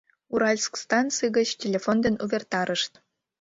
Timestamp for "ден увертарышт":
2.05-2.91